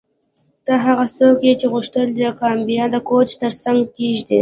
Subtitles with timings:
[0.65, 4.39] ته هغه څوک یې چې غوښتل دې کابینه د کوچ ترڅنګ کیږدې